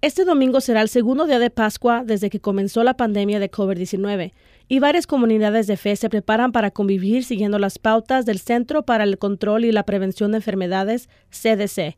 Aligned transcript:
Este 0.00 0.24
domingo 0.24 0.60
será 0.60 0.80
el 0.82 0.88
segundo 0.88 1.26
día 1.26 1.40
de 1.40 1.50
Pascua 1.50 2.04
desde 2.04 2.30
que 2.30 2.38
comenzó 2.38 2.84
la 2.84 2.96
pandemia 2.96 3.40
de 3.40 3.50
COVID-19 3.50 4.32
y 4.68 4.78
varias 4.78 5.08
comunidades 5.08 5.66
de 5.66 5.76
fe 5.76 5.96
se 5.96 6.08
preparan 6.08 6.52
para 6.52 6.70
convivir 6.70 7.24
siguiendo 7.24 7.58
las 7.58 7.80
pautas 7.80 8.24
del 8.24 8.38
Centro 8.38 8.84
para 8.84 9.02
el 9.02 9.18
Control 9.18 9.64
y 9.64 9.72
la 9.72 9.82
Prevención 9.82 10.30
de 10.30 10.36
Enfermedades, 10.36 11.08
CDC. 11.30 11.96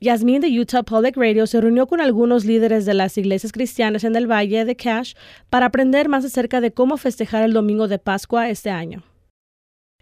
Yasmin 0.00 0.42
de 0.42 0.60
Utah 0.60 0.82
Public 0.82 1.16
Radio 1.16 1.46
se 1.46 1.62
reunió 1.62 1.86
con 1.86 2.02
algunos 2.02 2.44
líderes 2.44 2.84
de 2.84 2.92
las 2.92 3.16
iglesias 3.16 3.52
cristianas 3.52 4.04
en 4.04 4.16
el 4.16 4.30
Valle 4.30 4.66
de 4.66 4.76
Cash 4.76 5.14
para 5.48 5.66
aprender 5.66 6.10
más 6.10 6.26
acerca 6.26 6.60
de 6.60 6.72
cómo 6.72 6.98
festejar 6.98 7.42
el 7.42 7.54
domingo 7.54 7.88
de 7.88 7.98
Pascua 7.98 8.50
este 8.50 8.68
año. 8.68 9.02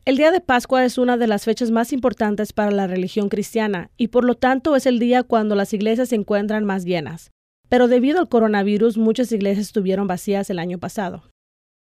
El 0.09 0.17
día 0.17 0.31
de 0.31 0.41
Pascua 0.41 0.87
es 0.87 0.97
una 0.97 1.19
de 1.19 1.27
las 1.27 1.45
fechas 1.45 1.71
más 1.71 1.93
importantes 1.93 2.55
para 2.55 2.71
la 2.71 2.87
religión 2.87 3.29
cristiana 3.29 3.91
y 3.99 4.09
por 4.09 4.25
lo 4.25 4.37
tanto 4.37 4.75
es 4.75 4.87
el 4.87 4.99
día 4.99 5.23
cuando 5.23 5.55
las 5.55 5.75
iglesias 5.75 6.09
se 6.09 6.15
encuentran 6.15 6.65
más 6.65 6.87
llenas. 6.87 7.31
Pero 7.69 7.89
debido 7.89 8.19
al 8.19 8.31
coronavirus 8.31 8.97
muchas 8.97 9.31
iglesias 9.33 9.67
estuvieron 9.67 10.07
vacías 10.07 10.49
el 10.49 10.61
año 10.61 10.79
pasado. 10.79 11.25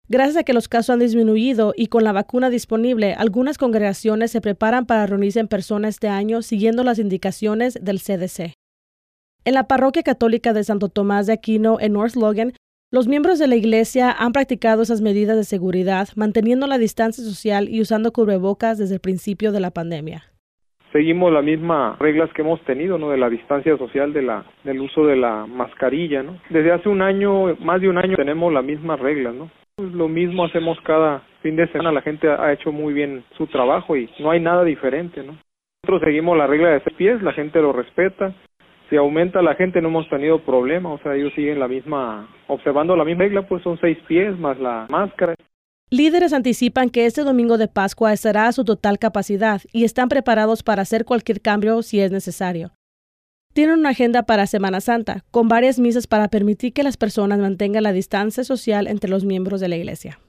Gracias 0.09 0.37
a 0.37 0.43
que 0.43 0.53
los 0.53 0.67
casos 0.67 0.89
han 0.89 1.01
disminuido 1.01 1.75
y 1.77 1.85
con 1.85 2.03
la 2.03 2.13
vacuna 2.13 2.49
disponible, 2.49 3.13
algunas 3.13 3.59
congregaciones 3.59 4.31
se 4.31 4.41
preparan 4.41 4.87
para 4.87 5.05
reunirse 5.05 5.39
en 5.39 5.47
persona 5.47 5.87
este 5.87 6.07
año 6.07 6.41
siguiendo 6.41 6.83
las 6.83 6.97
indicaciones 6.97 7.77
del 7.79 8.01
CDC. 8.01 8.55
En 9.43 9.53
la 9.53 9.67
parroquia 9.67 10.01
católica 10.01 10.51
de 10.51 10.63
Santo 10.63 10.89
Tomás 10.89 11.27
de 11.27 11.33
Aquino 11.33 11.79
en 11.79 11.93
North 11.93 12.15
Logan 12.15 12.53
los 12.95 13.09
miembros 13.09 13.39
de 13.39 13.49
la 13.49 13.57
Iglesia 13.57 14.09
han 14.09 14.31
practicado 14.31 14.81
esas 14.81 15.01
medidas 15.01 15.35
de 15.35 15.43
seguridad, 15.43 16.07
manteniendo 16.15 16.65
la 16.65 16.77
distancia 16.77 17.21
social 17.25 17.67
y 17.67 17.81
usando 17.81 18.13
cubrebocas 18.13 18.77
desde 18.77 18.95
el 18.95 19.01
principio 19.01 19.51
de 19.51 19.59
la 19.59 19.71
pandemia. 19.71 20.23
Seguimos 20.93 21.33
las 21.33 21.43
mismas 21.43 21.99
reglas 21.99 22.31
que 22.31 22.41
hemos 22.41 22.61
tenido, 22.61 22.97
¿no? 22.97 23.09
De 23.09 23.17
la 23.17 23.29
distancia 23.29 23.75
social, 23.77 24.13
de 24.13 24.21
la, 24.21 24.45
del 24.63 24.79
uso 24.79 25.05
de 25.05 25.17
la 25.17 25.45
mascarilla, 25.45 26.23
¿no? 26.23 26.39
Desde 26.49 26.71
hace 26.71 26.87
un 26.87 27.01
año, 27.01 27.57
más 27.59 27.81
de 27.81 27.89
un 27.89 27.97
año, 27.97 28.15
tenemos 28.15 28.53
las 28.53 28.63
mismas 28.63 28.97
reglas, 28.97 29.35
¿no? 29.35 29.51
Lo 29.77 30.07
mismo 30.07 30.45
hacemos 30.45 30.79
cada 30.85 31.21
fin 31.41 31.57
de 31.57 31.67
semana. 31.73 31.91
La 31.91 32.01
gente 32.01 32.29
ha 32.29 32.53
hecho 32.53 32.71
muy 32.71 32.93
bien 32.93 33.25
su 33.35 33.45
trabajo 33.47 33.97
y 33.97 34.09
no 34.19 34.31
hay 34.31 34.39
nada 34.39 34.63
diferente, 34.63 35.21
¿no? 35.21 35.37
Nosotros 35.83 36.01
seguimos 36.05 36.37
la 36.37 36.47
regla 36.47 36.69
de 36.69 36.79
seis 36.79 36.95
pies, 36.95 37.21
la 37.21 37.33
gente 37.33 37.59
lo 37.59 37.73
respeta 37.73 38.33
si 38.89 38.95
aumenta 38.97 39.41
la 39.41 39.55
gente 39.55 39.81
no 39.81 39.89
hemos 39.89 40.09
tenido 40.09 40.43
problema, 40.43 40.93
o 40.93 40.99
sea, 40.99 41.15
ellos 41.15 41.33
siguen 41.35 41.59
la 41.59 41.67
misma, 41.67 42.29
observando 42.47 42.95
la 42.95 43.05
misma 43.05 43.23
regla, 43.23 43.47
pues 43.47 43.63
son 43.63 43.79
seis 43.79 43.97
pies 44.07 44.37
más 44.37 44.59
la 44.59 44.85
máscara. 44.89 45.35
Líderes 45.89 46.33
anticipan 46.33 46.89
que 46.89 47.05
este 47.05 47.21
domingo 47.23 47.57
de 47.57 47.67
Pascua 47.67 48.11
estará 48.11 48.47
a 48.47 48.51
su 48.51 48.65
total 48.65 48.97
capacidad 48.97 49.61
y 49.71 49.83
están 49.83 50.09
preparados 50.09 50.63
para 50.63 50.81
hacer 50.81 51.05
cualquier 51.05 51.41
cambio 51.41 51.81
si 51.83 51.99
es 51.99 52.11
necesario. 52.11 52.71
Tienen 53.53 53.79
una 53.79 53.89
agenda 53.89 54.23
para 54.23 54.47
Semana 54.47 54.81
Santa, 54.81 55.23
con 55.31 55.47
varias 55.47 55.79
misas 55.79 56.07
para 56.07 56.27
permitir 56.27 56.73
que 56.73 56.83
las 56.83 56.97
personas 56.97 57.39
mantengan 57.39 57.83
la 57.83 57.93
distancia 57.93 58.43
social 58.43 58.87
entre 58.87 59.09
los 59.09 59.23
miembros 59.23 59.61
de 59.61 59.69
la 59.69 59.77
Iglesia. 59.77 60.19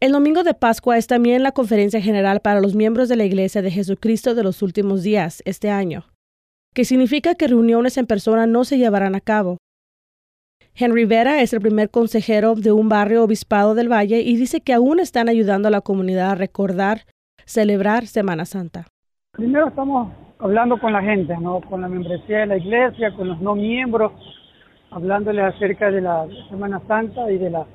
El 0.00 0.12
domingo 0.12 0.42
de 0.42 0.52
Pascua 0.52 0.98
es 0.98 1.06
también 1.06 1.42
la 1.42 1.52
conferencia 1.52 2.02
general 2.02 2.40
para 2.40 2.60
los 2.60 2.74
miembros 2.74 3.08
de 3.08 3.16
la 3.16 3.24
Iglesia 3.24 3.62
de 3.62 3.70
Jesucristo 3.70 4.34
de 4.34 4.42
los 4.42 4.60
últimos 4.60 5.02
días 5.02 5.42
este 5.46 5.70
año 5.70 6.04
que 6.74 6.84
significa 6.84 7.34
que 7.34 7.46
reuniones 7.46 7.96
en 7.96 8.06
persona 8.06 8.46
no 8.46 8.64
se 8.64 8.78
llevarán 8.78 9.14
a 9.14 9.20
cabo. 9.20 9.58
Henry 10.76 11.04
Vera 11.04 11.40
es 11.40 11.52
el 11.52 11.60
primer 11.60 11.88
consejero 11.88 12.56
de 12.56 12.72
un 12.72 12.88
barrio 12.88 13.22
obispado 13.22 13.76
del 13.76 13.90
Valle 13.90 14.20
y 14.22 14.36
dice 14.36 14.60
que 14.60 14.74
aún 14.74 14.98
están 14.98 15.28
ayudando 15.28 15.68
a 15.68 15.70
la 15.70 15.80
comunidad 15.80 16.32
a 16.32 16.34
recordar, 16.34 17.02
celebrar 17.44 18.06
Semana 18.06 18.44
Santa. 18.44 18.86
Primero 19.32 19.68
estamos 19.68 20.12
hablando 20.40 20.78
con 20.80 20.92
la 20.92 21.00
gente, 21.00 21.36
¿no? 21.38 21.60
con 21.60 21.80
la 21.80 21.88
membresía 21.88 22.40
de 22.40 22.46
la 22.46 22.56
iglesia, 22.56 23.14
con 23.14 23.28
los 23.28 23.40
no 23.40 23.54
miembros, 23.54 24.12
hablándoles 24.90 25.54
acerca 25.54 25.92
de 25.92 26.00
la 26.00 26.26
Semana 26.50 26.80
Santa 26.88 27.30
y 27.30 27.38
de 27.38 27.50
la 27.50 27.66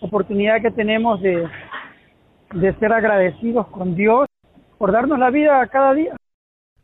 oportunidad 0.00 0.62
que 0.62 0.70
tenemos 0.70 1.20
de, 1.22 1.48
de 2.54 2.74
ser 2.78 2.92
agradecidos 2.92 3.66
con 3.68 3.96
Dios 3.96 4.28
por 4.78 4.92
darnos 4.92 5.18
la 5.18 5.30
vida 5.30 5.66
cada 5.66 5.92
día. 5.92 6.14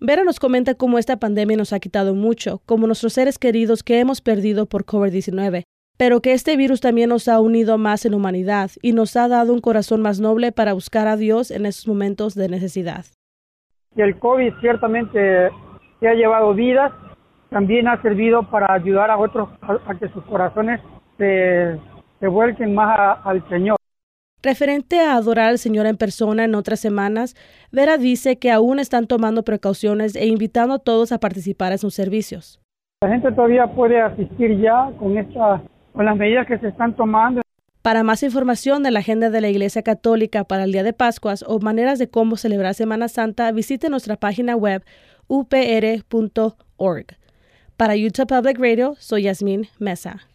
Vera 0.03 0.25
nos 0.25 0.41
comenta 0.41 0.75
cómo 0.75 0.97
esta 0.97 1.19
pandemia 1.19 1.59
nos 1.59 1.75
ha 1.75 1.79
quitado 1.79 2.15
mucho, 2.15 2.63
como 2.65 2.87
nuestros 2.87 3.13
seres 3.13 3.39
queridos 3.39 3.83
que 3.83 4.01
hemos 4.01 4.23
perdido 4.23 4.65
por 4.65 4.87
COVID-19, 4.87 5.65
pero 5.99 6.23
que 6.23 6.33
este 6.33 6.57
virus 6.57 6.81
también 6.81 7.11
nos 7.11 7.29
ha 7.29 7.39
unido 7.39 7.77
más 7.77 8.07
en 8.07 8.15
humanidad 8.15 8.71
y 8.81 8.95
nos 8.95 9.15
ha 9.17 9.29
dado 9.29 9.53
un 9.53 9.61
corazón 9.61 10.01
más 10.01 10.19
noble 10.19 10.53
para 10.53 10.73
buscar 10.73 11.07
a 11.07 11.19
Dios 11.19 11.51
en 11.51 11.67
esos 11.67 11.87
momentos 11.87 12.35
de 12.35 12.49
necesidad. 12.49 13.05
El 13.95 14.19
COVID 14.19 14.55
ciertamente 14.63 15.51
se 16.01 16.09
ha 16.09 16.15
llevado 16.15 16.55
vidas, 16.55 16.93
también 17.51 17.87
ha 17.87 18.01
servido 18.01 18.45
para 18.45 18.73
ayudar 18.73 19.11
a 19.11 19.19
otros 19.19 19.51
a, 19.61 19.95
que 19.97 20.09
sus 20.09 20.25
corazones 20.25 20.81
se, 21.19 21.79
vuelquen 22.27 22.75
más 22.75 23.19
al 23.23 23.47
Señor. 23.51 23.80
Referente 24.43 25.01
a 25.01 25.17
adorar 25.17 25.51
al 25.51 25.59
Señor 25.59 25.87
en 25.87 25.99
persona 25.99 26.45
en 26.45 26.55
otras 26.55 26.81
semanas, 26.81 27.37
Vera 27.73 27.99
dice 27.99 28.39
que 28.39 28.51
aún 28.51 28.79
están 28.79 29.07
tomando 29.07 29.45
precauciones 29.45 30.17
e 30.17 30.27
invitando 30.27 30.75
a 30.75 30.79
todos 30.79 31.13
a 31.13 31.19
participar 31.19 31.73
en 31.73 31.79
sus 31.79 31.95
servicios. 31.95 32.59
La 33.03 33.11
gente 33.11 33.31
todavía 33.33 33.67
puede 33.67 34.01
asistir 34.01 34.59
ya 34.59 34.91
con, 34.99 35.19
esta, 35.19 35.63
con 35.93 36.05
las 36.07 36.17
medidas 36.17 36.47
que 36.47 36.59
se 36.59 36.69
están 36.69 36.97
tomando. 36.97 37.43
Para 37.83 38.03
más 38.03 38.23
información 38.23 38.83
de 38.83 38.91
la 38.91 39.01
agenda 39.01 39.31
de 39.31 39.41
la 39.41 39.49
Iglesia 39.49 39.83
Católica 39.83 40.45
para 40.45 40.65
el 40.65 40.73
Día 40.73 40.83
de 40.83 40.93
Pascuas 40.93 41.45
o 41.47 41.61
maneras 41.61 41.99
de 41.99 42.09
cómo 42.09 42.37
celebrar 42.37 42.75
Semana 42.75 43.09
Santa, 43.09 43.53
visite 43.53 43.89
nuestra 43.91 44.17
página 44.17 44.57
web 44.57 44.85
upr.org. 45.29 47.07
Para 47.77 47.95
Utah 47.95 48.27
Public 48.27 48.59
Radio, 48.59 48.95
soy 48.99 49.23
Yasmin 49.23 49.69
Mesa. 49.79 50.30